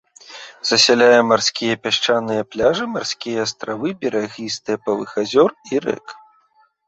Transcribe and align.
Засяляе 0.69 1.19
марскія 1.31 1.73
пясчаныя 1.83 2.41
пляжы, 2.53 2.85
марскія 2.95 3.37
астравы, 3.47 3.93
берагі 4.05 4.45
стэпавых 4.57 5.09
азёр 5.25 5.49
і 5.73 5.83
рэк. 5.85 6.05